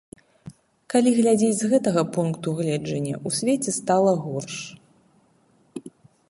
Калі 0.93 1.09
глядзець 1.17 1.57
з 1.59 1.69
гэтага 1.73 2.01
пункту 2.15 2.47
гледжання, 2.61 3.15
у 3.31 3.33
свеце 3.41 3.71
стала 3.79 4.11
горш. 4.23 4.57